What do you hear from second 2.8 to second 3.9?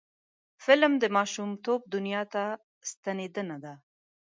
ستنیدنه ده